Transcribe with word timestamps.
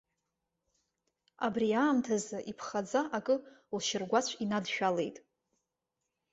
Абри 1.45 1.69
аамҭазы 1.83 2.37
иԥхаӡа 2.51 3.01
акы 3.17 3.35
лшьыргәацә 3.77 4.33
инадшәалеит. 4.43 5.17